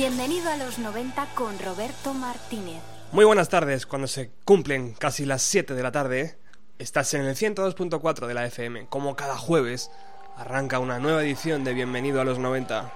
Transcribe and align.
Bienvenido 0.00 0.50
a 0.50 0.56
los 0.56 0.78
90 0.78 1.26
con 1.34 1.58
Roberto 1.58 2.14
Martínez. 2.14 2.80
Muy 3.12 3.26
buenas 3.26 3.50
tardes, 3.50 3.84
cuando 3.84 4.08
se 4.08 4.30
cumplen 4.46 4.94
casi 4.94 5.26
las 5.26 5.42
7 5.42 5.74
de 5.74 5.82
la 5.82 5.92
tarde, 5.92 6.38
estás 6.78 7.12
en 7.12 7.20
el 7.20 7.36
102.4 7.36 8.26
de 8.26 8.32
la 8.32 8.46
FM. 8.46 8.86
Como 8.86 9.14
cada 9.14 9.36
jueves, 9.36 9.90
arranca 10.38 10.78
una 10.78 10.98
nueva 11.00 11.22
edición 11.22 11.64
de 11.64 11.74
Bienvenido 11.74 12.18
a 12.22 12.24
los 12.24 12.38
90. 12.38 12.90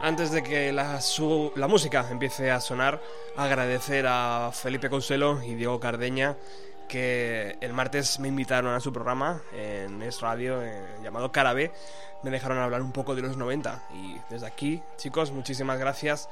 Antes 0.00 0.30
de 0.30 0.44
que 0.44 0.72
la, 0.72 1.00
música 1.66 2.06
empiece 2.08 2.52
a 2.52 2.60
sonar, 2.60 3.02
agradecer 3.36 4.06
a 4.06 4.52
Felipe 4.52 4.88
Consuelo 4.88 5.42
y 5.42 5.56
Diego 5.56 5.80
Cardeña 5.80 6.36
que 6.94 7.58
el 7.60 7.72
martes 7.72 8.20
me 8.20 8.28
invitaron 8.28 8.72
a 8.72 8.78
su 8.78 8.92
programa 8.92 9.42
en 9.52 10.00
Es 10.00 10.20
Radio 10.20 10.62
eh, 10.62 10.80
llamado 11.02 11.32
Cara 11.32 11.52
B. 11.52 11.72
Me 12.22 12.30
dejaron 12.30 12.58
hablar 12.58 12.82
un 12.82 12.92
poco 12.92 13.16
de 13.16 13.22
los 13.22 13.36
90 13.36 13.82
y 13.94 14.16
desde 14.30 14.46
aquí, 14.46 14.80
chicos, 14.96 15.32
muchísimas 15.32 15.80
gracias 15.80 16.28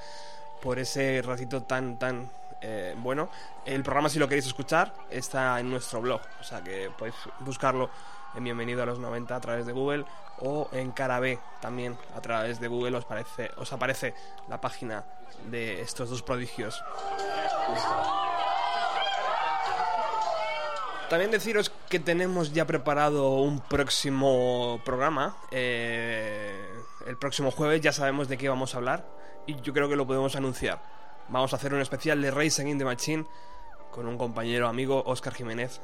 por 0.63 0.79
ese 0.79 1.21
ratito 1.21 1.65
tan, 1.65 1.99
tan 1.99 2.31
eh, 2.61 2.95
bueno. 2.97 3.29
El 3.67 3.83
programa, 3.83 4.09
si 4.09 4.21
lo 4.21 4.29
queréis 4.29 4.47
escuchar, 4.47 4.95
está 5.11 5.59
en 5.59 5.69
nuestro 5.69 6.01
blog, 6.01 6.21
o 6.41 6.45
sea 6.45 6.63
que 6.63 6.93
podéis 6.97 7.17
buscarlo 7.41 7.91
en 8.37 8.45
Bienvenido 8.45 8.85
a 8.85 8.87
los 8.87 9.01
90 9.01 9.35
a 9.35 9.41
través 9.41 9.67
de 9.67 9.73
Google 9.73 10.05
o 10.39 10.69
en 10.71 10.93
Cara 10.93 11.19
B 11.19 11.41
también 11.61 11.99
a 12.15 12.21
través 12.21 12.61
de 12.61 12.69
Google 12.69 12.99
os, 12.99 13.05
parece, 13.05 13.51
os 13.57 13.73
aparece 13.73 14.15
la 14.49 14.61
página 14.61 15.03
de 15.51 15.81
estos 15.81 16.09
dos 16.09 16.23
prodigios. 16.23 16.81
También 21.13 21.31
deciros 21.31 21.71
que 21.91 22.01
tenemos 22.01 22.55
ya 22.55 22.67
preparado 22.67 23.33
un 23.35 23.61
próximo 23.61 24.81
programa. 24.83 25.37
Eh, 25.51 26.59
el 27.07 27.19
próximo 27.19 27.51
jueves 27.51 27.83
ya 27.83 27.93
sabemos 27.93 28.29
de 28.29 28.39
qué 28.39 28.49
vamos 28.49 28.73
a 28.73 28.79
hablar 28.79 29.07
y 29.47 29.61
yo 29.61 29.75
creo 29.75 29.91
que 29.91 29.97
lo 29.97 30.07
podemos 30.07 30.37
anunciar. 30.37 30.83
Vamos 31.29 31.53
a 31.53 31.57
hacer 31.57 31.75
un 31.75 31.83
especial 31.83 32.23
de 32.23 32.31
Racing 32.31 32.65
in 32.65 32.79
the 32.79 32.87
Machine 32.87 33.27
con 33.91 34.07
un 34.07 34.17
compañero 34.17 34.69
amigo, 34.69 35.03
Oscar 35.05 35.35
Jiménez. 35.35 35.83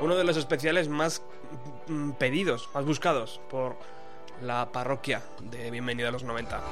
Uno 0.00 0.16
de 0.16 0.24
los 0.24 0.38
especiales 0.38 0.88
más 0.88 1.20
mm, 1.88 2.12
pedidos, 2.12 2.70
más 2.72 2.86
buscados 2.86 3.42
por 3.50 3.76
la 4.40 4.72
parroquia 4.72 5.20
de 5.38 5.70
Bienvenido 5.70 6.08
a 6.08 6.12
los 6.12 6.22
90. 6.22 6.62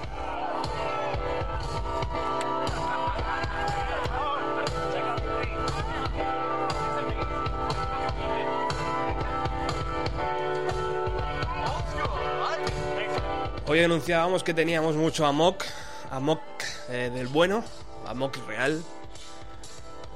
Hoy 13.69 13.83
anunciábamos 13.83 14.45
que 14.45 14.55
teníamos 14.55 14.95
mucho 14.95 15.27
Amok, 15.27 15.65
Amok 16.13 16.41
eh, 16.89 17.11
del 17.13 17.27
bueno, 17.27 17.65
Amok 18.07 18.37
real, 18.47 18.81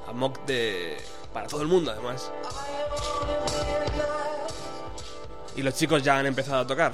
Amok 0.07 0.47
de 0.47 0.97
para 1.33 1.49
todo 1.49 1.63
el 1.63 1.67
mundo 1.67 1.91
además. 1.91 2.31
Y 5.57 5.63
los 5.63 5.75
chicos 5.75 6.01
ya 6.05 6.17
han 6.17 6.27
empezado 6.27 6.61
a 6.61 6.67
tocar. 6.67 6.93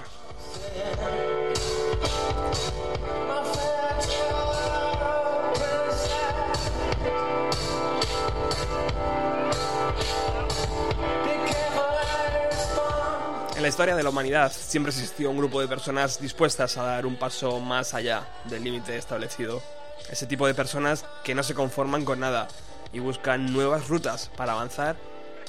En 13.56 13.62
la 13.62 13.68
historia 13.68 13.96
de 13.96 14.02
la 14.02 14.10
humanidad 14.10 14.52
siempre 14.52 14.92
existió 14.92 15.30
un 15.30 15.38
grupo 15.38 15.62
de 15.62 15.66
personas 15.66 16.20
dispuestas 16.20 16.76
a 16.76 16.82
dar 16.82 17.06
un 17.06 17.16
paso 17.16 17.58
más 17.58 17.94
allá 17.94 18.28
del 18.44 18.62
límite 18.62 18.98
establecido. 18.98 19.62
Ese 20.10 20.26
tipo 20.26 20.46
de 20.46 20.52
personas 20.52 21.06
que 21.24 21.34
no 21.34 21.42
se 21.42 21.54
conforman 21.54 22.04
con 22.04 22.20
nada 22.20 22.48
y 22.92 22.98
buscan 22.98 23.50
nuevas 23.50 23.88
rutas 23.88 24.30
para 24.36 24.52
avanzar 24.52 24.96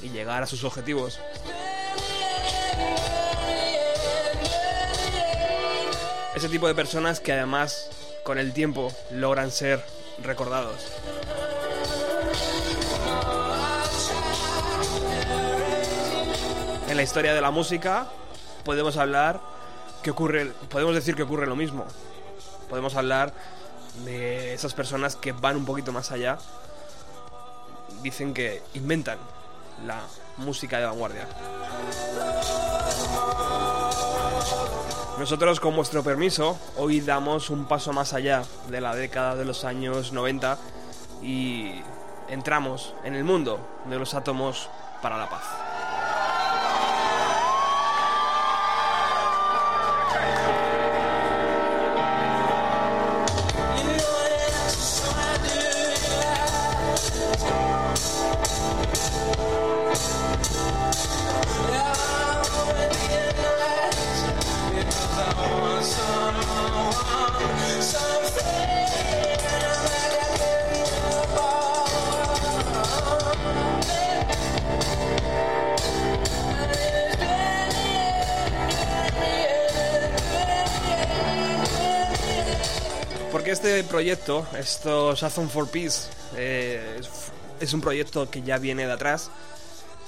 y 0.00 0.08
llegar 0.08 0.42
a 0.42 0.46
sus 0.46 0.64
objetivos. 0.64 1.20
Ese 6.34 6.48
tipo 6.48 6.66
de 6.66 6.74
personas 6.74 7.20
que 7.20 7.32
además 7.32 7.90
con 8.24 8.38
el 8.38 8.54
tiempo 8.54 8.90
logran 9.10 9.50
ser 9.50 9.84
recordados. 10.22 10.80
En 16.88 16.96
la 16.96 17.02
historia 17.02 17.34
de 17.34 17.40
la 17.42 17.50
música 17.50 18.06
podemos 18.64 18.96
hablar 18.96 19.40
que 20.02 20.10
ocurre, 20.10 20.52
podemos 20.70 20.94
decir 20.94 21.14
que 21.14 21.22
ocurre 21.22 21.46
lo 21.46 21.54
mismo. 21.54 21.84
Podemos 22.70 22.94
hablar 22.96 23.32
de 24.04 24.54
esas 24.54 24.72
personas 24.72 25.14
que 25.14 25.32
van 25.32 25.56
un 25.56 25.66
poquito 25.66 25.92
más 25.92 26.12
allá. 26.12 26.38
Dicen 28.02 28.32
que 28.32 28.62
inventan 28.72 29.18
la 29.86 30.00
música 30.38 30.78
de 30.78 30.86
vanguardia. 30.86 31.28
Nosotros, 35.18 35.60
con 35.60 35.76
vuestro 35.76 36.02
permiso, 36.02 36.58
hoy 36.76 37.00
damos 37.00 37.50
un 37.50 37.66
paso 37.66 37.92
más 37.92 38.14
allá 38.14 38.44
de 38.68 38.80
la 38.80 38.94
década 38.94 39.34
de 39.34 39.44
los 39.44 39.64
años 39.64 40.12
90 40.12 40.56
y 41.22 41.82
entramos 42.28 42.94
en 43.04 43.14
el 43.14 43.24
mundo 43.24 43.58
de 43.90 43.98
los 43.98 44.14
átomos 44.14 44.70
para 45.02 45.18
la 45.18 45.28
paz. 45.28 45.67
Porque 83.48 83.66
este 83.66 83.84
proyecto, 83.84 84.46
estos 84.58 85.22
Azon 85.22 85.48
for 85.48 85.70
Peace, 85.70 86.10
eh, 86.36 87.00
es 87.58 87.72
un 87.72 87.80
proyecto 87.80 88.28
que 88.28 88.42
ya 88.42 88.58
viene 88.58 88.86
de 88.86 88.92
atrás, 88.92 89.30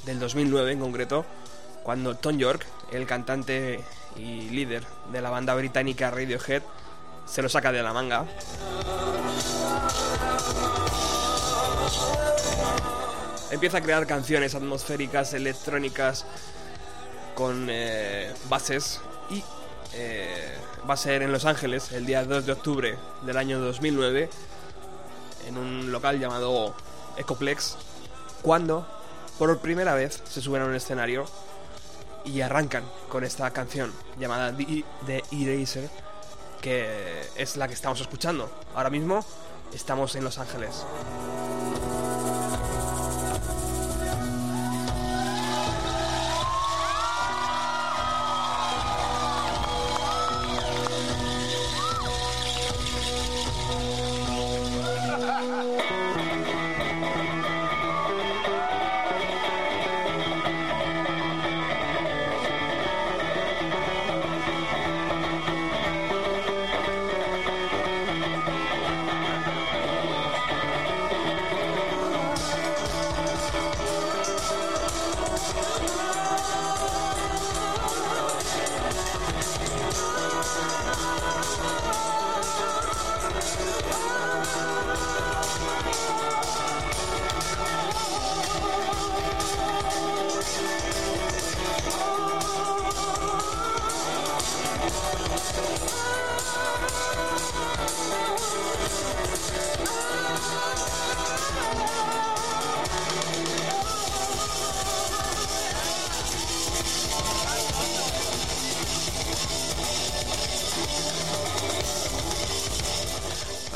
del 0.05 0.21
2009 0.21 0.73
en 0.73 0.79
concreto, 0.79 1.25
cuando 1.83 2.15
Tom 2.17 2.37
York, 2.37 2.67
el 2.93 3.07
cantante 3.07 3.81
y 4.15 4.51
líder 4.51 4.85
de 5.11 5.23
la 5.23 5.31
banda 5.31 5.55
británica 5.55 6.11
Radiohead, 6.11 6.61
se 7.25 7.41
lo 7.41 7.49
saca 7.49 7.73
de 7.73 7.83
la 7.83 7.95
manga. 7.95 8.27
Empieza 13.51 13.79
a 13.79 13.81
crear 13.81 14.07
canciones 14.07 14.55
atmosféricas, 14.55 15.33
electrónicas, 15.33 16.27
con 17.35 17.69
eh, 17.71 18.35
bases 18.51 19.01
y 19.31 19.43
eh, 19.95 20.50
va 20.91 20.95
a 20.95 20.97
ser 20.97 21.23
en 21.23 21.31
Los 21.31 21.45
Ángeles 21.45 21.93
el 21.93 22.05
día 22.05 22.25
2 22.25 22.47
de 22.47 22.51
octubre 22.51 22.99
del 23.23 23.37
año 23.37 23.61
2009 23.61 24.29
en 25.47 25.57
un 25.57 25.93
local 25.93 26.19
llamado 26.19 26.75
Ecoplex 27.17 27.77
cuando 28.43 28.85
por 29.39 29.57
primera 29.61 29.95
vez 29.95 30.21
se 30.29 30.41
suben 30.41 30.63
a 30.63 30.65
un 30.65 30.75
escenario 30.75 31.27
y 32.25 32.41
arrancan 32.41 32.83
con 33.09 33.23
esta 33.23 33.49
canción 33.53 33.93
llamada 34.19 34.53
The 35.07 35.23
Eraser 35.31 35.89
que 36.61 37.23
es 37.37 37.57
la 37.57 37.69
que 37.69 37.75
estamos 37.75 38.01
escuchando. 38.01 38.51
Ahora 38.75 38.91
mismo 38.91 39.25
estamos 39.73 40.17
en 40.17 40.25
Los 40.25 40.39
Ángeles. 40.39 40.85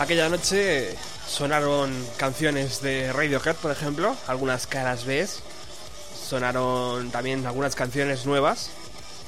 Aquella 0.04 0.28
noche 0.28 0.94
sonaron 1.26 1.90
canciones 2.18 2.82
de 2.82 3.10
Radiohead, 3.10 3.56
por 3.56 3.70
ejemplo, 3.70 4.14
algunas 4.26 4.66
caras 4.66 5.06
B. 5.06 5.26
Sonaron 6.28 7.10
también 7.10 7.46
algunas 7.46 7.74
canciones 7.74 8.26
nuevas 8.26 8.68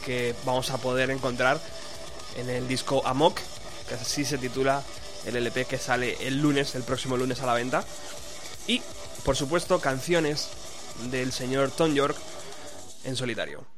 que 0.04 0.34
vamos 0.44 0.70
a 0.70 0.76
poder 0.76 1.10
encontrar 1.10 1.58
en 2.36 2.50
el 2.50 2.68
disco 2.68 3.00
Amok, 3.06 3.40
que 3.88 3.94
así 3.94 4.26
se 4.26 4.36
titula 4.36 4.82
el 5.24 5.36
LP 5.36 5.64
que 5.64 5.78
sale 5.78 6.18
el 6.20 6.42
lunes, 6.42 6.74
el 6.74 6.82
próximo 6.82 7.16
lunes 7.16 7.40
a 7.40 7.46
la 7.46 7.54
venta. 7.54 7.82
Y, 8.66 8.82
por 9.24 9.34
supuesto, 9.34 9.80
canciones 9.80 10.48
del 11.10 11.32
señor 11.32 11.70
Tom 11.70 11.94
York 11.94 12.18
en 13.04 13.16
solitario. 13.16 13.75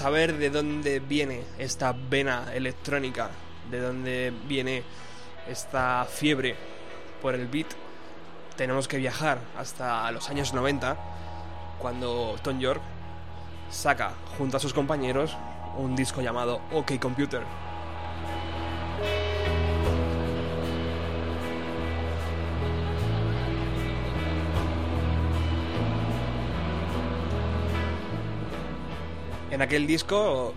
Saber 0.00 0.38
de 0.38 0.48
dónde 0.48 0.98
viene 0.98 1.42
esta 1.58 1.92
vena 1.92 2.46
electrónica, 2.54 3.28
de 3.70 3.80
dónde 3.80 4.32
viene 4.48 4.82
esta 5.46 6.06
fiebre 6.06 6.56
por 7.20 7.34
el 7.34 7.48
beat, 7.48 7.66
tenemos 8.56 8.88
que 8.88 8.96
viajar 8.96 9.40
hasta 9.58 10.10
los 10.10 10.30
años 10.30 10.54
90, 10.54 10.96
cuando 11.78 12.34
Tom 12.42 12.58
York 12.58 12.80
saca 13.70 14.14
junto 14.38 14.56
a 14.56 14.60
sus 14.60 14.72
compañeros 14.72 15.36
un 15.76 15.94
disco 15.94 16.22
llamado 16.22 16.62
OK 16.72 16.98
Computer. 16.98 17.42
En 29.60 29.64
aquel 29.64 29.86
disco 29.86 30.54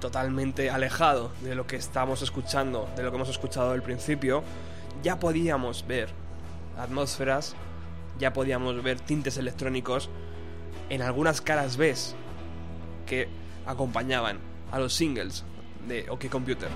totalmente 0.00 0.70
alejado 0.70 1.30
de 1.42 1.54
lo 1.54 1.66
que 1.66 1.76
estamos 1.76 2.22
escuchando, 2.22 2.88
de 2.96 3.02
lo 3.02 3.10
que 3.10 3.16
hemos 3.16 3.28
escuchado 3.28 3.72
al 3.72 3.82
principio, 3.82 4.42
ya 5.02 5.20
podíamos 5.20 5.86
ver 5.86 6.08
atmósferas, 6.78 7.54
ya 8.18 8.32
podíamos 8.32 8.82
ver 8.82 9.00
tintes 9.00 9.36
electrónicos 9.36 10.08
en 10.88 11.02
algunas 11.02 11.42
caras 11.42 11.76
B 11.76 11.94
que 13.04 13.28
acompañaban 13.66 14.38
a 14.72 14.78
los 14.78 14.94
singles 14.94 15.44
de 15.86 16.08
OK 16.08 16.30
Computer. 16.30 16.70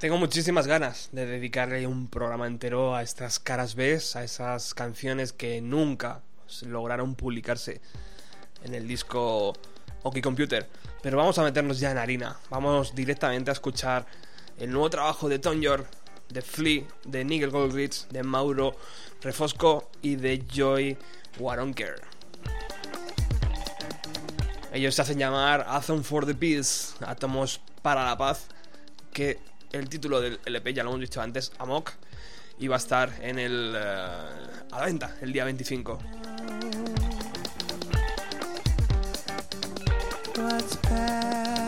Tengo 0.00 0.16
muchísimas 0.16 0.66
ganas 0.66 1.10
de 1.12 1.26
dedicarle 1.26 1.86
un 1.86 2.08
programa 2.08 2.46
entero 2.46 2.96
a 2.96 3.02
estas 3.02 3.38
caras 3.38 3.74
B, 3.74 4.00
a 4.14 4.24
esas 4.24 4.72
canciones 4.72 5.34
que 5.34 5.60
nunca 5.60 6.22
lograron 6.66 7.14
publicarse 7.14 7.82
en 8.64 8.74
el 8.74 8.88
disco 8.88 9.52
OK 10.02 10.20
Computer. 10.22 10.66
Pero 11.02 11.18
vamos 11.18 11.38
a 11.38 11.42
meternos 11.42 11.80
ya 11.80 11.90
en 11.90 11.98
harina. 11.98 12.38
Vamos 12.48 12.94
directamente 12.94 13.50
a 13.50 13.52
escuchar 13.52 14.06
el 14.58 14.70
nuevo 14.70 14.88
trabajo 14.88 15.28
de 15.28 15.38
Tom 15.38 15.60
York, 15.60 15.86
de 16.30 16.40
Flea, 16.40 16.84
de 17.04 17.24
Nigel 17.24 17.50
Goldrich, 17.50 18.08
de 18.08 18.22
Mauro 18.22 18.76
Refosco 19.20 19.90
y 20.00 20.16
de 20.16 20.44
Joy 20.50 20.96
Waronker. 21.38 22.19
Ellos 24.72 24.94
se 24.94 25.02
hacen 25.02 25.18
llamar 25.18 25.66
Atom 25.68 26.02
for 26.02 26.26
the 26.26 26.34
Peace, 26.34 26.94
Átomos 27.04 27.60
para 27.82 28.04
la 28.04 28.16
Paz, 28.16 28.46
que 29.12 29.38
el 29.72 29.88
título 29.88 30.20
del 30.20 30.38
LP, 30.44 30.74
ya 30.74 30.84
lo 30.84 30.90
hemos 30.90 31.00
dicho 31.00 31.20
antes, 31.20 31.52
Amok, 31.58 31.90
y 32.58 32.68
va 32.68 32.76
a 32.76 32.78
estar 32.78 33.12
en 33.20 33.38
el, 33.38 33.74
uh, 33.74 34.74
a 34.74 34.78
la 34.78 34.84
venta 34.86 35.16
el 35.20 35.32
día 35.32 35.44
25. 35.44 35.98
What's 40.36 41.59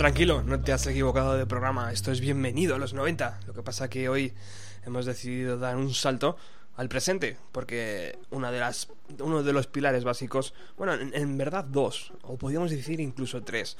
tranquilo, 0.00 0.42
no 0.42 0.58
te 0.58 0.72
has 0.72 0.86
equivocado 0.86 1.36
de 1.36 1.44
programa. 1.44 1.92
Esto 1.92 2.10
es 2.10 2.22
bienvenido 2.22 2.74
a 2.74 2.78
los 2.78 2.94
90. 2.94 3.40
Lo 3.46 3.52
que 3.52 3.62
pasa 3.62 3.90
que 3.90 4.08
hoy 4.08 4.32
hemos 4.86 5.04
decidido 5.04 5.58
dar 5.58 5.76
un 5.76 5.92
salto 5.92 6.38
al 6.78 6.88
presente, 6.88 7.36
porque 7.52 8.18
una 8.30 8.50
de 8.50 8.60
las, 8.60 8.88
uno 9.18 9.42
de 9.42 9.52
los 9.52 9.66
pilares 9.66 10.04
básicos, 10.04 10.54
bueno, 10.78 10.94
en, 10.94 11.36
verdad 11.36 11.64
dos, 11.64 12.14
o 12.22 12.38
podríamos 12.38 12.70
decir 12.70 12.98
incluso 12.98 13.42
tres. 13.42 13.76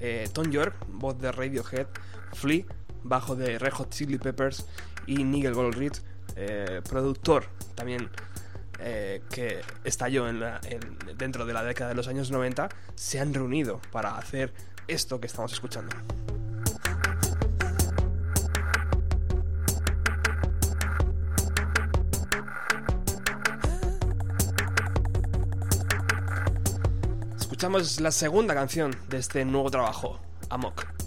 Eh, 0.00 0.28
Tom 0.32 0.50
York, 0.50 0.74
voz 0.88 1.16
de 1.20 1.30
Radiohead, 1.30 1.86
Flea, 2.32 2.64
bajo 3.04 3.36
de 3.36 3.56
Red 3.56 3.74
Hot 3.74 3.90
Chili 3.90 4.18
Peppers, 4.18 4.66
y 5.06 5.22
Nigel 5.22 5.54
Goldrich, 5.54 6.02
eh, 6.34 6.82
productor 6.82 7.44
también 7.76 8.10
eh, 8.80 9.22
que 9.30 9.60
estalló 9.84 10.26
en 10.26 10.42
dentro 11.16 11.46
de 11.46 11.52
la 11.52 11.62
década 11.62 11.90
de 11.90 11.94
los 11.94 12.08
años 12.08 12.32
90, 12.32 12.70
se 12.96 13.20
han 13.20 13.34
reunido 13.34 13.80
para 13.92 14.16
hacer 14.16 14.52
esto 14.90 15.20
que 15.20 15.26
estamos 15.26 15.52
escuchando. 15.52 15.94
Escuchamos 27.38 28.00
la 28.00 28.10
segunda 28.10 28.54
canción 28.54 28.96
de 29.08 29.18
este 29.18 29.44
nuevo 29.44 29.70
trabajo, 29.70 30.18
Amok. 30.48 30.99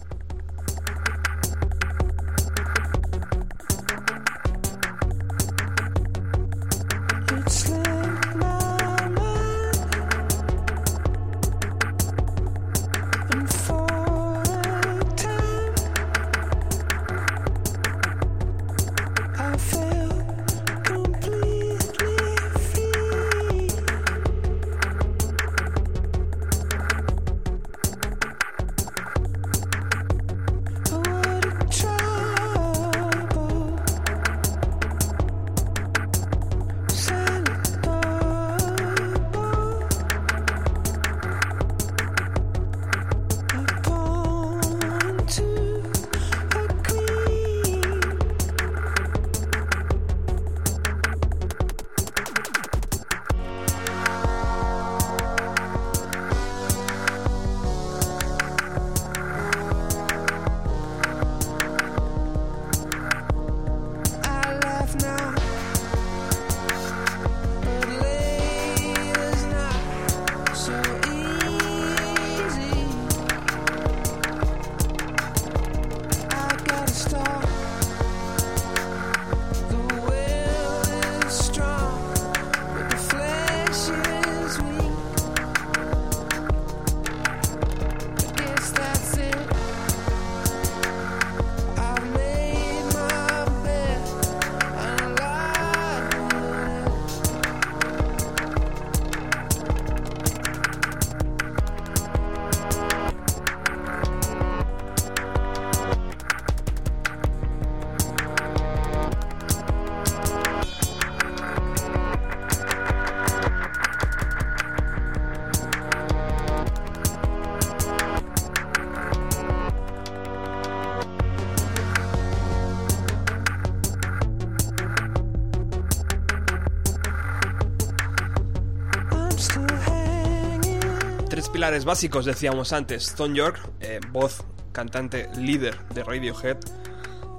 Básicos 131.82 132.26
decíamos 132.26 132.72
antes. 132.72 133.16
Tom 133.16 133.34
York, 133.34 133.60
eh, 133.80 134.00
voz, 134.12 134.44
cantante, 134.72 135.28
líder 135.36 135.76
de 135.90 136.04
Radiohead. 136.04 136.58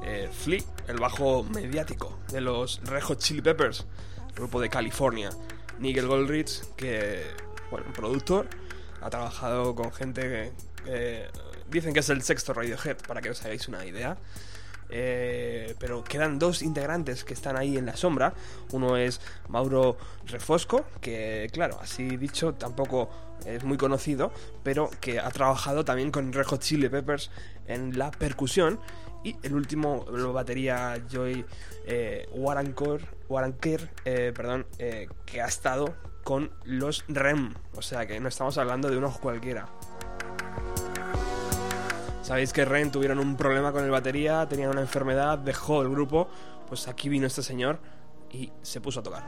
Eh, 0.05 0.29
Flea, 0.33 0.61
el 0.89 0.97
bajo 0.97 1.45
mediático 1.45 2.19
de 2.33 2.41
los 2.41 2.81
Red 2.85 3.03
Hot 3.03 3.21
Chili 3.21 3.43
Peppers, 3.43 3.87
grupo 4.35 4.61
de 4.61 4.69
California. 4.69 5.31
Nigel 5.79 6.09
Goldrich, 6.09 6.65
que, 6.75 7.23
bueno, 7.71 7.87
productor, 7.95 8.49
ha 9.01 9.09
trabajado 9.09 9.77
con 9.77 9.93
gente 9.93 10.53
que 10.85 11.29
dicen 11.71 11.95
que 11.95 12.01
es 12.01 12.09
el 12.09 12.23
sexto 12.23 12.53
Radiohead, 12.53 12.97
para 13.07 13.21
que 13.21 13.31
os 13.31 13.41
hagáis 13.45 13.69
una 13.69 13.87
idea. 13.87 14.19
Eh, 14.97 15.75
pero 15.81 16.05
quedan 16.05 16.39
dos 16.39 16.63
integrantes 16.63 17.25
que 17.25 17.35
están 17.35 17.57
ahí 17.57 17.77
en 17.77 17.87
la 17.87 17.97
sombra. 17.97 18.33
Uno 18.71 18.97
es 18.97 19.21
Mauro 19.49 19.97
Refosco, 20.27 20.85
que 21.01 21.51
claro, 21.53 21.79
así 21.83 22.17
dicho 22.17 22.55
tampoco 22.55 23.11
es 23.45 23.65
muy 23.65 23.77
conocido, 23.77 24.33
pero 24.63 24.89
que 25.01 25.19
ha 25.19 25.31
trabajado 25.31 25.85
también 25.85 26.13
con 26.13 26.33
Red 26.33 26.47
Hot 26.47 26.61
Chili 26.61 26.89
Peppers 26.89 27.33
en 27.67 27.99
la 27.99 28.13
percusión. 28.13 28.79
Y 29.25 29.37
el 29.43 29.55
último, 29.55 30.05
la 30.13 30.27
batería 30.27 31.03
Joy 31.11 31.45
eh, 31.87 32.29
Waranker, 32.33 33.91
eh, 34.05 34.33
perdón, 34.35 34.67
eh, 34.79 35.09
que 35.25 35.41
ha 35.41 35.47
estado 35.47 35.95
con 36.23 36.53
los 36.65 37.05
REM. 37.09 37.55
O 37.75 37.83
sea 37.83 38.07
que 38.07 38.21
no 38.21 38.29
estamos 38.29 38.59
hablando 38.59 38.91
de 38.91 38.99
unos 38.99 39.19
cualquiera. 39.19 39.67
Sabéis 42.25 42.55
que 42.55 42.65
Ren 42.65 42.91
tuvieron 42.91 43.19
un 43.19 43.37
problema 43.37 43.71
con 43.71 43.85
el 43.85 43.91
batería, 43.91 44.49
tenían 44.49 44.71
una 44.71 44.81
enfermedad, 44.81 45.37
dejó 45.37 45.83
el 45.83 45.91
grupo. 45.91 46.27
Pues 46.67 46.89
aquí 46.89 47.11
vino 47.11 47.27
este 47.27 47.43
señor 47.43 47.79
y 48.31 48.51
se 48.63 48.81
puso 48.81 49.01
a 49.01 49.03
tocar. 49.03 49.23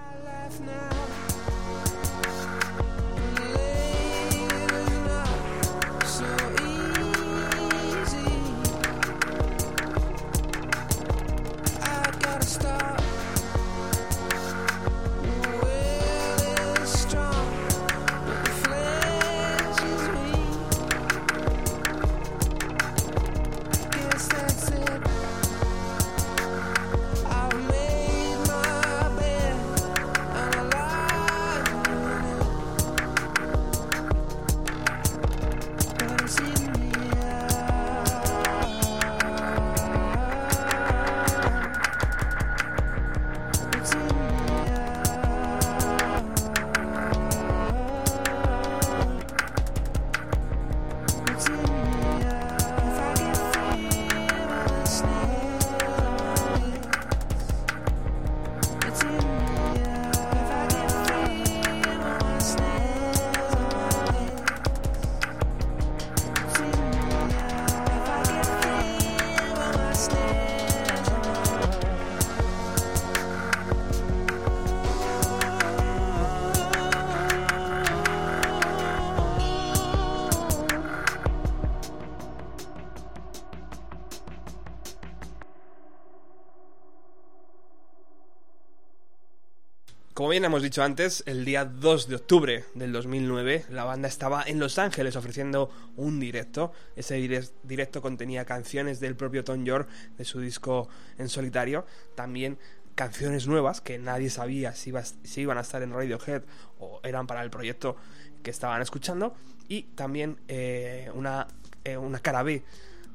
Bien 90.37 90.45
hemos 90.45 90.63
dicho 90.63 90.83
antes, 90.83 91.23
el 91.25 91.47
día 91.47 91.65
2 91.65 92.09
de 92.09 92.17
octubre 92.17 92.65
del 92.75 92.93
2009 92.93 93.65
la 93.71 93.85
banda 93.85 94.07
estaba 94.07 94.45
en 94.47 94.59
Los 94.59 94.79
Ángeles 94.79 95.17
ofreciendo 95.17 95.71
un 95.97 96.21
directo. 96.21 96.75
Ese 96.95 97.15
directo 97.63 98.03
contenía 98.03 98.45
canciones 98.45 99.01
del 99.01 99.17
propio 99.17 99.45
Tom 99.45 99.65
York 99.65 99.89
de 100.19 100.27
su 100.27 100.41
disco 100.41 100.91
en 101.17 101.31
solitario, 101.31 101.87
también 102.17 102.59
canciones 102.95 103.47
nuevas 103.47 103.81
que 103.81 103.99
nadie 103.99 104.29
sabía 104.29 104.75
si, 104.75 104.93
iban 105.37 105.57
a 105.57 105.63
estar 105.63 105.83
en 105.83 105.95
Radiohead 105.95 106.43
o 106.81 107.01
eran 107.03 107.27
para 107.27 107.43
el 107.43 107.49
proyecto 107.49 107.97
que 108.43 108.51
estaban 108.51 108.83
escuchando 108.83 109.35
y 109.69 109.85
también 109.85 110.37
eh, 110.49 111.11
una, 111.15 111.47
eh, 111.83 111.97
una 111.97 112.19
cara 112.19 112.43
B 112.43 112.63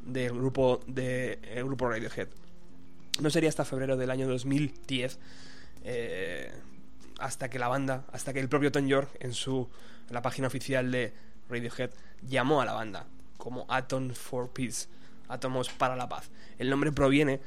del 0.08 0.34
grupo, 0.34 0.80
de, 0.88 1.38
grupo 1.58 1.88
Radiohead. 1.88 2.30
No 3.22 3.30
sería 3.30 3.50
hasta 3.50 3.64
febrero 3.64 3.96
del 3.96 4.10
año 4.10 4.28
2010 4.28 5.20
hasta 7.22 7.50
que 7.50 7.60
la 7.60 7.68
banda, 7.68 8.06
hasta 8.12 8.34
que 8.34 8.40
el 8.40 8.50
propio 8.50 8.72
Tom 8.72 8.88
York 8.88 9.10
en 9.20 9.34
su 9.34 9.70
la 10.10 10.22
página 10.22 10.48
oficial 10.48 10.92
de 10.92 11.14
Radiohead 11.50 11.92
llamó 12.28 12.62
a 12.62 12.66
la 12.66 12.74
banda 12.74 13.06
como 13.38 13.66
Atom 13.70 14.12
for 14.12 14.50
Peace, 14.50 14.88
átomos 15.28 15.70
para 15.70 15.96
la 15.96 16.08
paz. 16.08 16.30
El 16.60 16.70
nombre 16.70 16.92
proviene, 16.92 17.40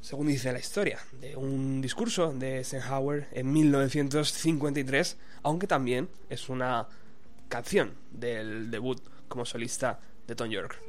según 0.00 0.26
dice 0.26 0.52
la 0.52 0.58
historia, 0.58 0.98
de 1.20 1.36
un 1.36 1.80
discurso 1.80 2.32
de 2.32 2.58
Eisenhower 2.58 3.28
en 3.32 3.52
1953, 3.52 5.16
aunque 5.44 5.66
también 5.66 6.08
es 6.28 6.48
una 6.48 6.88
canción 7.48 7.92
del 8.10 8.70
debut 8.70 9.00
como 9.28 9.44
solista 9.44 10.00
de 10.26 10.34
Tom 10.34 10.48
York. 10.48 10.80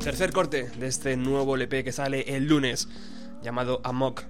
Tercer 0.00 0.32
corte 0.32 0.70
de 0.78 0.86
este 0.86 1.14
nuevo 1.18 1.56
LP 1.56 1.84
que 1.84 1.92
sale 1.92 2.34
el 2.34 2.46
lunes, 2.46 2.88
llamado 3.42 3.82
Amok. 3.84 4.24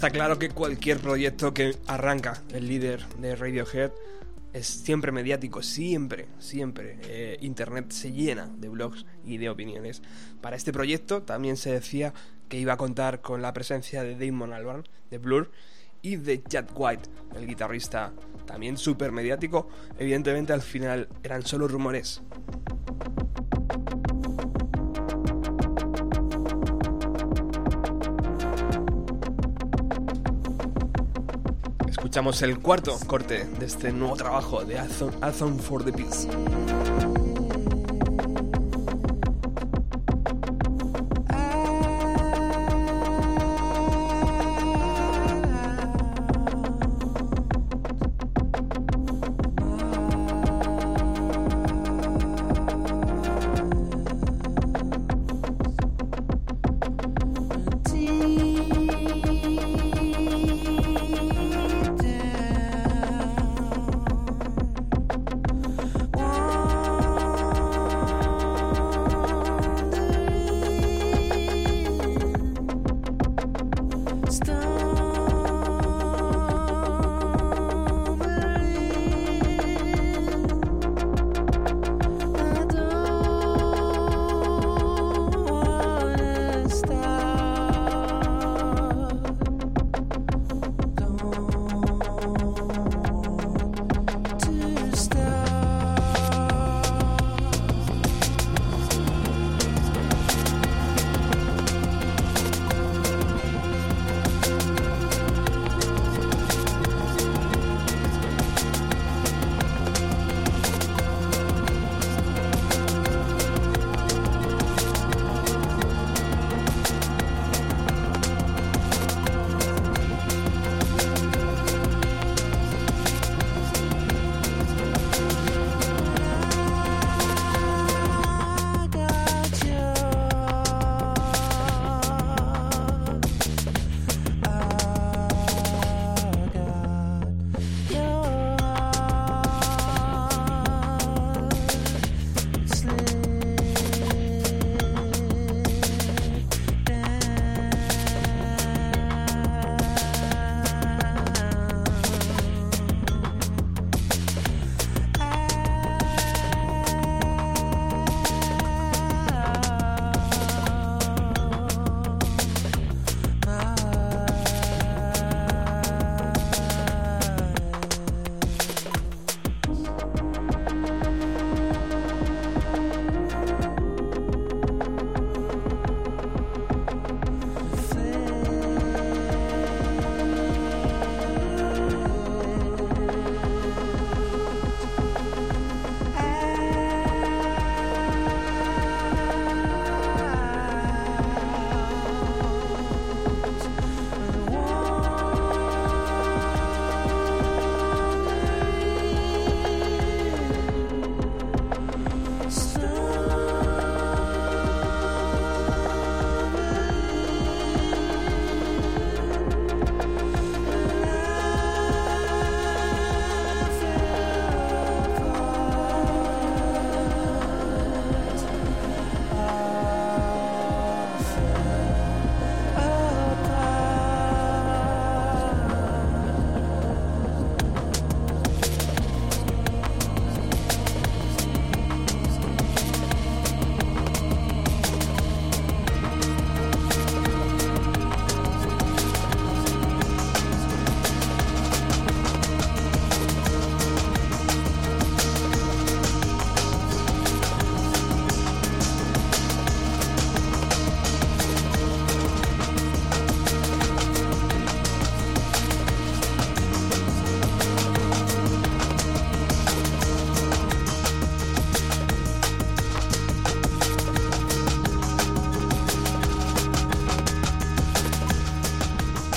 Está 0.00 0.12
claro 0.12 0.38
que 0.38 0.48
cualquier 0.48 0.98
proyecto 0.98 1.52
que 1.52 1.76
arranca 1.86 2.42
el 2.54 2.68
líder 2.68 3.06
de 3.18 3.36
Radiohead 3.36 3.90
es 4.54 4.66
siempre 4.66 5.12
mediático, 5.12 5.62
siempre, 5.62 6.26
siempre. 6.38 6.98
Eh, 7.02 7.36
Internet 7.42 7.90
se 7.90 8.10
llena 8.10 8.48
de 8.56 8.70
blogs 8.70 9.04
y 9.26 9.36
de 9.36 9.50
opiniones. 9.50 10.00
Para 10.40 10.56
este 10.56 10.72
proyecto 10.72 11.20
también 11.24 11.58
se 11.58 11.72
decía 11.72 12.14
que 12.48 12.58
iba 12.58 12.72
a 12.72 12.76
contar 12.78 13.20
con 13.20 13.42
la 13.42 13.52
presencia 13.52 14.02
de 14.02 14.16
Damon 14.16 14.54
Albarn, 14.54 14.84
de 15.10 15.18
Blur, 15.18 15.50
y 16.00 16.16
de 16.16 16.42
Jack 16.48 16.70
White, 16.74 17.10
el 17.36 17.46
guitarrista, 17.46 18.14
también 18.46 18.78
súper 18.78 19.12
mediático. 19.12 19.68
Evidentemente 19.98 20.54
al 20.54 20.62
final 20.62 21.10
eran 21.22 21.44
solo 21.44 21.68
rumores. 21.68 22.22
Escuchamos 32.10 32.42
el 32.42 32.58
cuarto 32.58 32.98
corte 33.06 33.44
de 33.44 33.66
este 33.66 33.92
nuevo 33.92 34.16
trabajo 34.16 34.64
de 34.64 34.80
Athon 34.80 35.60
for 35.60 35.84
the 35.84 35.92
Peace. 35.92 36.26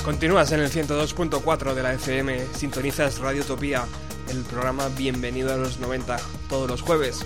Continúas 0.04 0.52
en 0.52 0.60
el 0.60 0.70
102.4 0.70 1.74
de 1.74 1.82
la 1.82 1.94
FM, 1.94 2.46
sintonizas 2.56 3.20
Radio 3.20 3.42
Utopía, 3.42 3.86
el 4.30 4.42
programa 4.44 4.90
Bienvenido 4.90 5.54
a 5.54 5.56
los 5.56 5.80
90, 5.80 6.18
todos 6.50 6.70
los 6.70 6.82
jueves. 6.82 7.26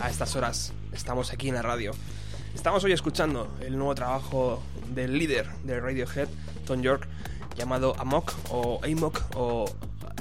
A 0.00 0.08
estas 0.08 0.36
horas 0.36 0.72
estamos 0.92 1.32
aquí 1.32 1.48
en 1.48 1.56
la 1.56 1.62
radio. 1.62 1.90
Estamos 2.54 2.84
hoy 2.84 2.92
escuchando 2.92 3.52
el 3.60 3.76
nuevo 3.76 3.92
trabajo 3.96 4.62
del 4.94 5.18
líder 5.18 5.48
de 5.64 5.80
Radiohead, 5.80 6.28
Tom 6.64 6.80
York, 6.80 7.08
llamado 7.56 7.96
Amok 7.98 8.32
o 8.50 8.80
Amok 8.84 9.20
o 9.34 9.64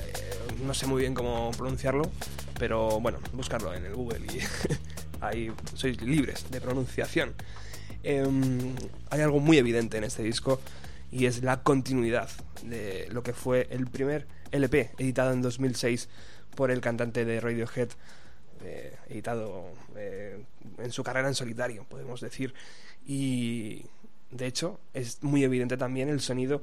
eh, 0.02 0.58
no 0.66 0.74
sé 0.74 0.88
muy 0.88 1.02
bien 1.02 1.14
cómo 1.14 1.52
pronunciarlo, 1.52 2.10
pero 2.58 3.00
bueno, 3.00 3.20
buscarlo 3.34 3.76
en 3.76 3.86
el 3.86 3.94
Google 3.94 4.26
y 4.26 4.40
ahí 5.22 5.52
sois 5.76 6.02
libres 6.02 6.50
de 6.50 6.60
pronunciación. 6.60 7.36
Em, 8.04 8.76
hay 9.10 9.22
algo 9.22 9.40
muy 9.40 9.58
evidente 9.58 9.98
en 9.98 10.06
este 10.06 10.24
disco 10.24 10.62
y 11.12 11.26
es 11.26 11.44
la 11.44 11.64
continuidad 11.64 12.30
de 12.64 13.08
lo 13.12 13.24
que 13.24 13.34
fue 13.34 13.68
el 13.72 13.88
primer 13.88 14.28
LP 14.52 14.92
editado 14.98 15.34
en 15.34 15.42
2006 15.42 16.08
por 16.56 16.72
el 16.72 16.82
cantante 16.82 17.26
de 17.26 17.40
Radiohead, 17.40 17.90
eh, 18.64 18.96
editado 19.10 19.66
eh, 19.96 20.44
en 20.78 20.92
su 20.92 21.04
carrera 21.04 21.28
en 21.28 21.36
solitario, 21.36 21.86
podemos 21.86 22.22
decir. 22.22 22.54
Y 23.06 23.86
de 24.32 24.48
hecho 24.48 24.80
es 24.94 25.24
muy 25.24 25.44
evidente 25.44 25.78
también 25.78 26.10
el 26.10 26.22
sonido 26.22 26.62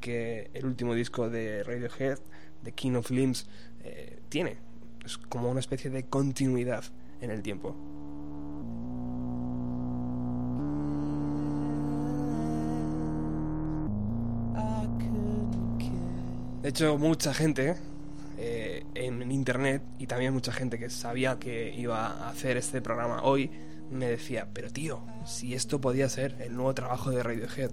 que 0.00 0.50
el 0.54 0.66
último 0.66 0.94
disco 0.94 1.30
de 1.30 1.62
Radiohead, 1.62 2.18
The 2.64 2.72
King 2.72 2.94
of 2.94 3.10
Limbs, 3.10 3.46
eh, 3.84 4.18
tiene. 4.28 4.56
Es 5.04 5.18
como 5.18 5.50
una 5.50 5.60
especie 5.60 5.90
de 5.90 6.04
continuidad 6.04 6.84
en 7.20 7.30
el 7.30 7.42
tiempo. 7.42 7.76
De 16.62 16.68
hecho, 16.68 16.96
mucha 16.96 17.34
gente 17.34 17.74
eh, 18.38 18.84
en 18.94 19.32
internet 19.32 19.82
y 19.98 20.06
también 20.06 20.32
mucha 20.32 20.52
gente 20.52 20.78
que 20.78 20.90
sabía 20.90 21.38
que 21.40 21.74
iba 21.74 22.06
a 22.06 22.30
hacer 22.30 22.56
este 22.56 22.80
programa 22.80 23.22
hoy 23.24 23.50
me 23.90 24.06
decía, 24.06 24.46
pero 24.54 24.70
tío, 24.70 25.04
si 25.26 25.54
esto 25.54 25.80
podía 25.80 26.08
ser 26.08 26.36
el 26.40 26.54
nuevo 26.54 26.72
trabajo 26.72 27.10
de 27.10 27.22
Radiohead. 27.22 27.72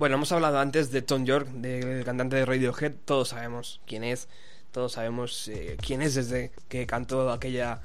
Bueno, 0.00 0.14
hemos 0.14 0.32
hablado 0.32 0.58
antes 0.58 0.90
de 0.90 1.02
Tom 1.02 1.26
York, 1.26 1.46
del 1.48 2.06
cantante 2.06 2.36
de 2.36 2.46
Radiohead. 2.46 2.94
Todos 3.04 3.28
sabemos 3.28 3.82
quién 3.86 4.02
es. 4.02 4.28
Todos 4.72 4.92
sabemos 4.92 5.46
eh, 5.48 5.76
quién 5.78 6.00
es 6.00 6.14
desde 6.14 6.52
que 6.70 6.86
cantó 6.86 7.30
aquella, 7.30 7.82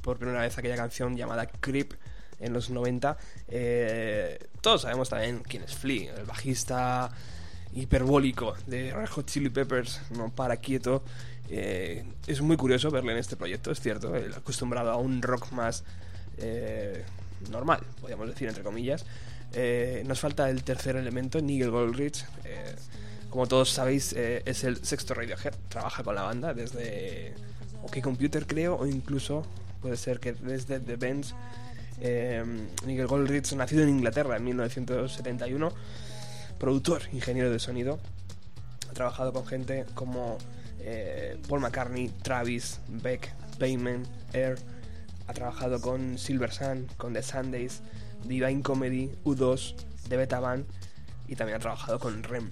por 0.00 0.18
primera 0.18 0.42
vez, 0.42 0.56
aquella 0.56 0.76
canción 0.76 1.16
llamada 1.16 1.46
Creep 1.48 1.94
en 2.38 2.52
los 2.52 2.70
90. 2.70 3.16
Eh, 3.48 4.38
todos 4.60 4.82
sabemos 4.82 5.08
también 5.08 5.40
quién 5.40 5.64
es 5.64 5.74
Flea, 5.74 6.14
el 6.14 6.26
bajista 6.26 7.10
hiperbólico 7.74 8.54
de 8.68 8.92
Red 8.92 9.08
Hot 9.08 9.26
Chili 9.26 9.50
Peppers, 9.50 10.00
no 10.10 10.30
para 10.32 10.58
quieto. 10.58 11.02
Eh, 11.50 12.04
es 12.28 12.40
muy 12.40 12.56
curioso 12.56 12.92
verle 12.92 13.10
en 13.14 13.18
este 13.18 13.34
proyecto, 13.34 13.72
es 13.72 13.80
cierto, 13.80 14.14
acostumbrado 14.36 14.92
a 14.92 14.96
un 14.96 15.22
rock 15.22 15.50
más 15.50 15.82
normal, 17.50 17.80
podríamos 18.00 18.28
decir, 18.28 18.46
entre 18.46 18.62
comillas. 18.62 19.04
Eh, 19.52 20.02
nos 20.06 20.20
falta 20.20 20.50
el 20.50 20.62
tercer 20.62 20.96
elemento, 20.96 21.40
Nigel 21.40 21.70
Goldrich. 21.70 22.24
Eh, 22.44 22.74
como 23.30 23.46
todos 23.46 23.70
sabéis, 23.70 24.12
eh, 24.12 24.42
es 24.44 24.64
el 24.64 24.84
sexto 24.84 25.14
Radiohead. 25.14 25.54
Trabaja 25.68 26.02
con 26.02 26.14
la 26.14 26.22
banda 26.22 26.54
desde 26.54 27.34
OK 27.82 28.00
Computer, 28.00 28.46
creo, 28.46 28.76
o 28.76 28.86
incluso 28.86 29.46
puede 29.80 29.96
ser 29.96 30.20
que 30.20 30.32
desde 30.32 30.80
The 30.80 30.96
Benz. 30.96 31.34
Nigel 32.86 33.08
Goldrich, 33.08 33.52
nacido 33.54 33.82
en 33.82 33.88
Inglaterra 33.88 34.36
en 34.36 34.44
1971, 34.44 35.72
productor, 36.56 37.02
ingeniero 37.12 37.50
de 37.50 37.58
sonido. 37.58 37.98
Ha 38.88 38.92
trabajado 38.92 39.32
con 39.32 39.44
gente 39.46 39.84
como 39.94 40.38
Paul 41.48 41.60
McCartney, 41.60 42.08
Travis, 42.22 42.78
Beck, 42.86 43.34
Payment, 43.58 44.06
Air. 44.32 44.58
Ha 45.26 45.34
trabajado 45.34 45.80
con 45.80 46.18
Silver 46.18 46.52
Sun, 46.52 46.86
con 46.96 47.14
The 47.14 47.22
Sundays. 47.24 47.82
Divine 48.24 48.62
Comedy, 48.62 49.10
U2, 49.24 49.74
de 50.08 50.16
Betaban 50.16 50.66
y 51.28 51.36
también 51.36 51.56
ha 51.56 51.60
trabajado 51.60 51.98
con 51.98 52.22
REM. 52.22 52.50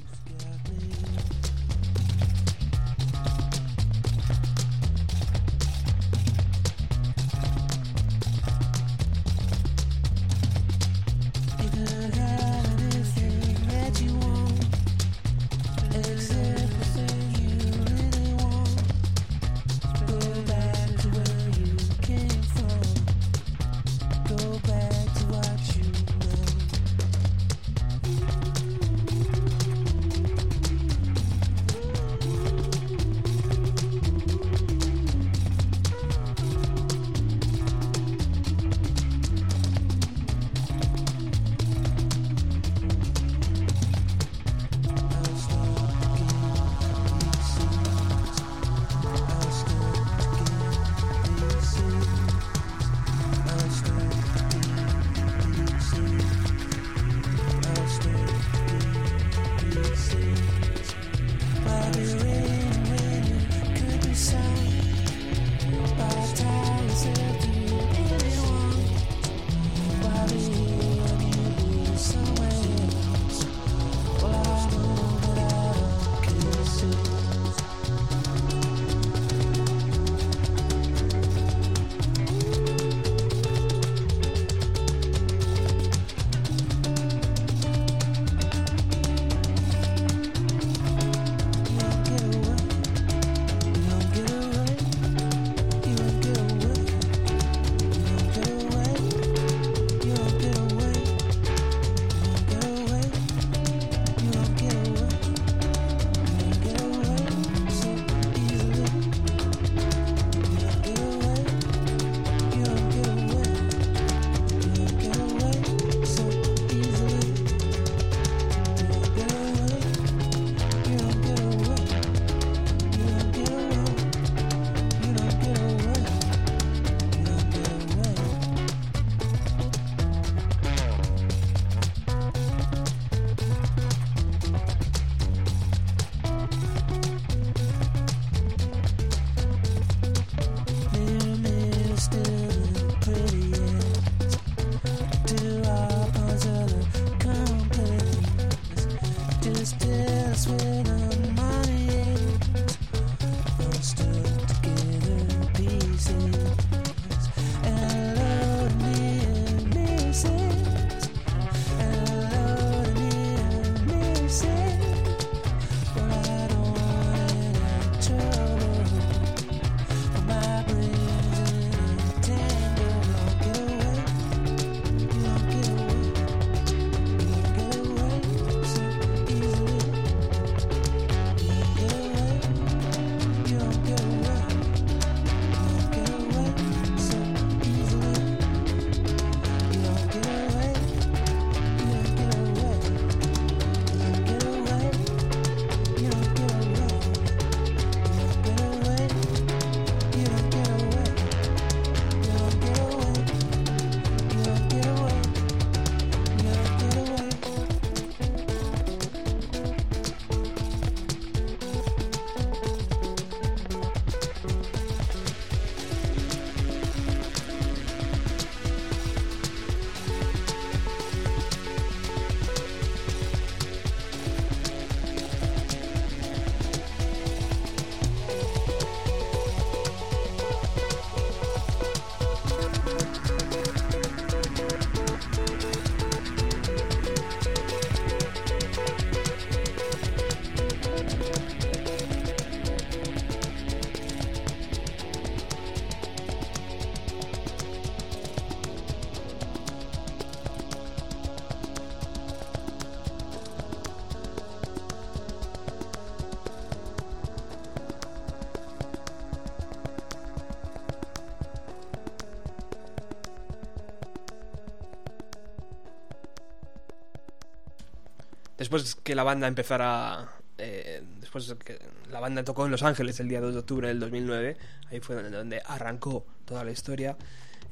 Después 268.58 268.94
que 268.96 269.14
la 269.14 269.22
banda 269.22 269.46
empezara 269.46 270.36
eh, 270.58 271.02
después 271.20 271.54
que 271.64 271.78
la 272.10 272.20
banda 272.20 272.42
tocó 272.42 272.64
en 272.64 272.70
Los 272.70 272.82
Ángeles 272.82 273.20
el 273.20 273.28
día 273.28 273.40
2 273.40 273.52
de 273.52 273.60
octubre 273.60 273.88
del 273.88 274.00
2009, 274.00 274.56
ahí 274.90 275.00
fue 275.00 275.22
donde, 275.30 275.60
arrancó 275.66 276.26
toda 276.44 276.64
la 276.64 276.70
historia. 276.70 277.16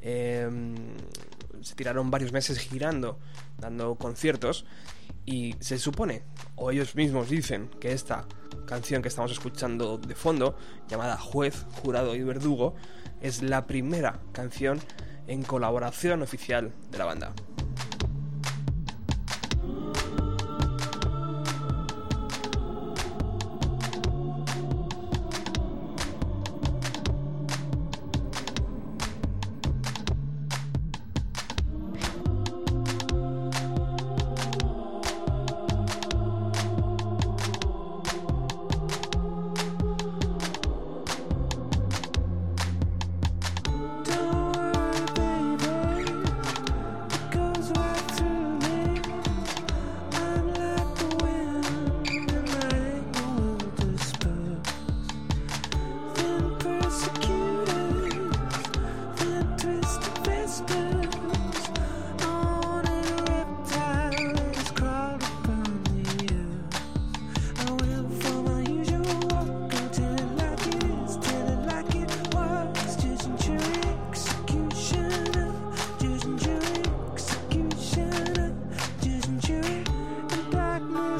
Em, 0.02 0.74
se 1.62 1.74
tiraron 1.74 2.10
varios 2.10 2.32
meses 2.32 2.58
girando, 2.58 3.18
dando 3.58 3.94
conciertos, 3.94 4.66
y 5.24 5.54
se 5.60 5.78
supone, 5.78 6.24
o 6.56 6.70
ellos 6.70 6.94
mismos 6.94 7.30
dicen, 7.30 7.70
que 7.80 7.92
esta 7.92 8.26
canción 8.66 9.00
que 9.00 9.08
estamos 9.08 9.32
escuchando 9.32 9.96
de 9.96 10.14
fondo, 10.14 10.58
llamada 10.88 11.16
Juez, 11.16 11.64
Jurado 11.82 12.14
y 12.14 12.22
Verdugo, 12.22 12.74
es 13.22 13.42
la 13.42 13.66
primera 13.66 14.20
canción 14.32 14.78
en 15.26 15.42
colaboración 15.42 16.20
oficial 16.20 16.74
de 16.90 16.98
la 16.98 17.06
banda. 17.06 17.32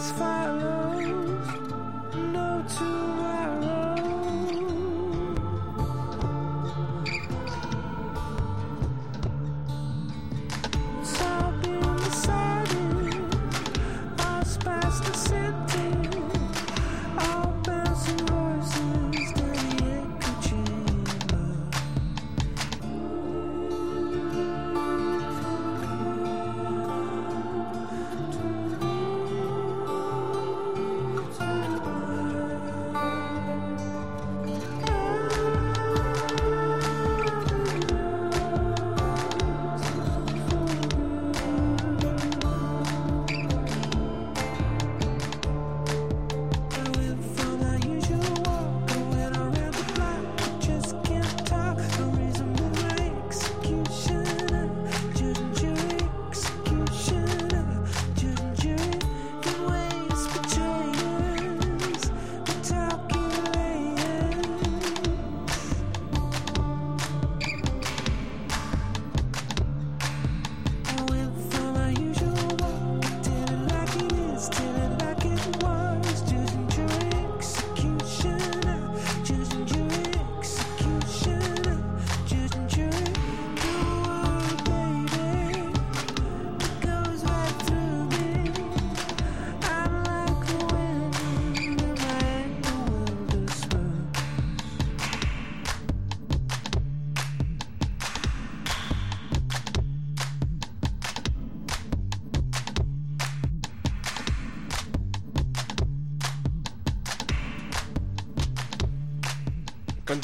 it's 0.05 0.13
fine. 0.19 0.44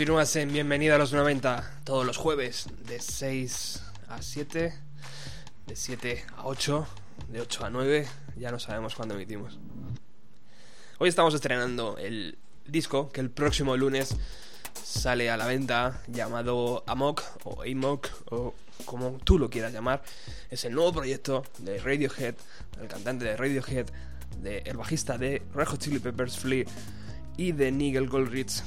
Continúas 0.01 0.35
en 0.37 0.51
Bienvenida 0.51 0.95
a 0.95 0.99
los 0.99 1.13
90 1.13 1.83
todos 1.85 2.07
los 2.07 2.17
jueves 2.17 2.69
de 2.89 3.01
6 3.01 3.83
a 4.09 4.23
7, 4.23 4.73
de 5.67 5.77
7 5.77 6.25
a 6.39 6.47
8, 6.47 6.87
de 7.29 7.43
8 7.43 7.65
a 7.67 7.69
9, 7.69 8.09
ya 8.39 8.51
no 8.51 8.59
sabemos 8.59 8.95
cuándo 8.95 9.15
emitimos. 9.15 9.59
Hoy 10.99 11.11
estamos 11.11 11.35
estrenando 11.35 11.99
el 11.99 12.39
disco 12.67 13.11
que 13.11 13.21
el 13.21 13.29
próximo 13.29 13.77
lunes 13.77 14.17
sale 14.83 15.31
a 15.31 15.37
la 15.37 15.47
venta 15.47 16.01
llamado 16.09 16.83
Amok 16.87 17.23
o 17.45 17.63
Amok 17.63 18.09
o 18.31 18.55
como 18.87 19.19
tú 19.23 19.39
lo 19.39 19.51
quieras 19.51 19.75
llamar. 19.75 20.03
Es 20.49 20.65
el 20.65 20.73
nuevo 20.73 20.95
proyecto 20.95 21.45
de 21.59 21.79
Radiohead, 21.79 22.37
el 22.81 22.89
cantante 22.89 23.27
de 23.27 23.37
Radiohead, 23.37 23.85
de 24.39 24.63
el 24.65 24.79
bajista 24.79 25.19
de 25.19 25.43
Red 25.53 25.67
Hot 25.67 25.79
Chili 25.79 25.99
Peppers 25.99 26.39
Flea 26.39 26.65
y 27.37 27.53
de 27.53 27.71
Nigel 27.71 28.09
Goldrich 28.09 28.63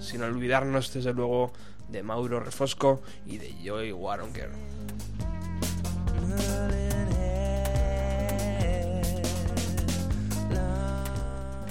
sin 0.00 0.22
olvidarnos 0.22 0.92
desde 0.92 1.12
luego 1.12 1.52
de 1.88 2.02
Mauro 2.02 2.40
Refosco 2.40 3.02
y 3.26 3.38
de 3.38 3.54
Joy 3.62 3.92
Waronker. 3.92 4.50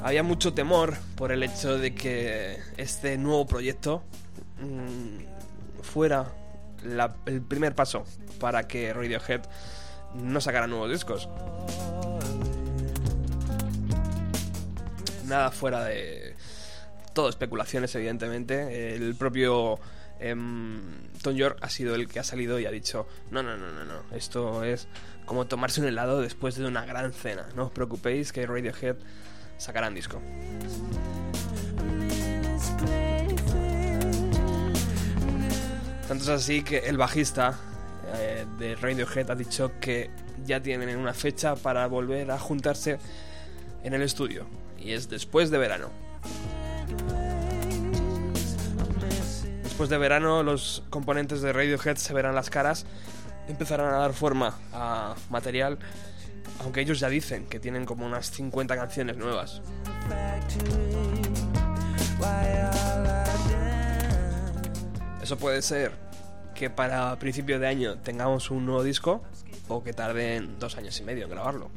Había 0.04 0.24
mucho 0.24 0.54
temor 0.54 0.98
por 1.16 1.32
el 1.32 1.44
hecho 1.44 1.78
de 1.78 1.94
que 1.94 2.58
este 2.78 3.18
nuevo 3.18 3.46
proyecto 3.46 4.02
mm, 4.60 5.84
fuera 5.84 6.34
el 7.26 7.42
primer 7.44 7.76
paso 7.76 8.04
para 8.40 8.68
que 8.68 8.94
Radiohead 8.94 9.42
no 10.16 10.42
sacara 10.42 10.68
nuevos 10.68 10.90
discos. 10.90 11.30
Nada 15.26 15.52
fuera 15.52 15.84
de 15.86 16.21
todo 17.14 17.30
especulaciones, 17.30 17.94
evidentemente. 17.96 18.96
El 18.96 19.16
propio 19.16 19.80
em, 20.20 20.82
Tom 21.22 21.36
York 21.36 21.58
ha 21.62 21.70
sido 21.70 21.96
el 21.96 22.08
que 22.08 22.20
ha 22.20 22.24
salido 22.24 22.60
y 22.60 22.66
ha 22.66 22.72
dicho: 22.72 23.08
No, 23.30 23.44
no, 23.44 23.58
no, 23.58 23.72
no, 23.72 23.86
no. 23.86 24.16
Esto 24.16 24.64
es 24.64 24.88
como 25.26 25.48
tomarse 25.48 25.82
un 25.82 25.88
helado 25.88 26.22
después 26.22 26.56
de 26.56 26.66
una 26.66 26.86
gran 26.86 27.14
cena. 27.14 27.48
No 27.56 27.66
os 27.66 27.72
preocupéis 27.72 28.32
que 28.32 28.46
Radiohead 28.46 28.98
sacarán 29.58 29.94
disco. 29.94 30.22
Tanto 36.08 36.24
es 36.26 36.30
así 36.30 36.62
que 36.64 36.80
el 36.80 36.98
bajista 36.98 37.58
eh, 38.16 38.46
de 38.60 38.76
Radiohead 38.76 39.32
ha 39.32 39.36
dicho 39.36 39.72
que 39.80 40.10
ya 40.44 40.62
tienen 40.62 40.98
una 40.98 41.14
fecha 41.14 41.56
para 41.56 41.88
volver 41.88 42.32
a 42.32 42.40
juntarse 42.40 43.00
en 43.84 43.94
el 43.94 44.02
estudio. 44.02 44.46
Y 44.78 44.92
es 44.92 45.08
después 45.10 45.52
de 45.52 45.58
verano. 45.58 46.11
Después 49.82 49.90
de 49.90 49.98
verano, 49.98 50.44
los 50.44 50.84
componentes 50.92 51.42
de 51.42 51.52
Radiohead 51.52 51.96
se 51.96 52.14
verán 52.14 52.36
las 52.36 52.52
caras, 52.52 52.86
empezarán 53.48 53.92
a 53.92 53.98
dar 53.98 54.14
forma 54.14 54.60
a 54.72 55.16
material 55.32 55.80
aunque 56.60 56.82
ellos 56.82 57.00
ya 57.00 57.10
dicen 57.10 57.48
que 57.48 57.60
tienen 57.60 57.88
como 57.88 58.06
unas 58.06 58.30
50 58.30 58.76
canciones 58.76 59.18
nuevas. 59.18 59.64
Eso 65.24 65.38
puede 65.40 65.64
ser 65.64 65.94
que 66.54 66.70
para 66.70 67.18
principio 67.18 67.60
de 67.60 67.66
año 67.66 67.98
tengamos 67.98 68.52
un 68.52 68.68
nuevo 68.68 68.84
disco 68.84 69.24
o 69.68 69.84
que 69.84 69.94
tarden 69.94 70.60
dos 70.60 70.78
años 70.78 71.00
y 71.00 71.04
medio 71.04 71.24
en 71.24 71.32
grabarlo. 71.32 71.72